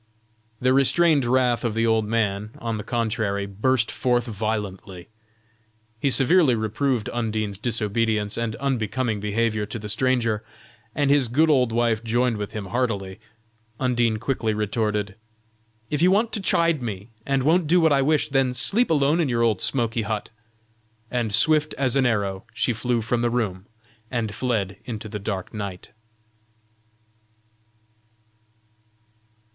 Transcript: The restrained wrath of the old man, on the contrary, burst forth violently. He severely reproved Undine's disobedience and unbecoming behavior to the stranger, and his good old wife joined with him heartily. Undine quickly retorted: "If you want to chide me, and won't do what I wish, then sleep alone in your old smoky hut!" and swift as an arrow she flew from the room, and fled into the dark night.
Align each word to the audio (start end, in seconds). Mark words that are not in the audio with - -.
The 0.59 0.73
restrained 0.73 1.25
wrath 1.25 1.63
of 1.63 1.75
the 1.75 1.85
old 1.85 2.05
man, 2.05 2.55
on 2.57 2.79
the 2.79 2.83
contrary, 2.83 3.45
burst 3.45 3.91
forth 3.91 4.25
violently. 4.25 5.09
He 5.99 6.09
severely 6.09 6.55
reproved 6.55 7.07
Undine's 7.13 7.59
disobedience 7.59 8.35
and 8.35 8.55
unbecoming 8.55 9.19
behavior 9.19 9.67
to 9.67 9.77
the 9.77 9.89
stranger, 9.89 10.41
and 10.95 11.11
his 11.11 11.27
good 11.27 11.51
old 11.51 11.71
wife 11.71 12.03
joined 12.03 12.37
with 12.37 12.53
him 12.53 12.65
heartily. 12.73 13.19
Undine 13.79 14.17
quickly 14.17 14.55
retorted: 14.55 15.13
"If 15.91 16.01
you 16.01 16.09
want 16.09 16.33
to 16.33 16.39
chide 16.41 16.81
me, 16.81 17.09
and 17.23 17.43
won't 17.43 17.67
do 17.67 17.79
what 17.79 17.93
I 17.93 18.01
wish, 18.01 18.29
then 18.29 18.55
sleep 18.55 18.89
alone 18.89 19.19
in 19.19 19.29
your 19.29 19.43
old 19.43 19.61
smoky 19.61 20.01
hut!" 20.01 20.31
and 21.11 21.31
swift 21.31 21.75
as 21.75 21.95
an 21.95 22.07
arrow 22.07 22.43
she 22.55 22.73
flew 22.73 23.01
from 23.01 23.21
the 23.21 23.29
room, 23.29 23.67
and 24.09 24.33
fled 24.33 24.77
into 24.83 25.07
the 25.07 25.19
dark 25.19 25.53
night. 25.53 25.91